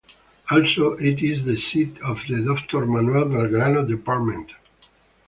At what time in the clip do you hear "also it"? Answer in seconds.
0.49-1.21